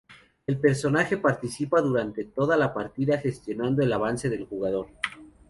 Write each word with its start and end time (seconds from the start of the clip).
El 0.47 0.59
personaje 0.59 1.17
participa 1.17 1.79
durante 1.79 2.23
toda 2.25 2.57
la 2.57 2.73
partida 2.73 3.19
gestionando 3.19 3.83
el 3.83 3.93
avance 3.93 4.29
del 4.31 4.45
jugador. 4.47 4.87